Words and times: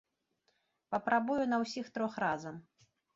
Папрабую 0.95 1.37
на 1.51 1.59
ўсіх 1.65 1.91
трох 1.99 2.17
разам. 2.25 2.57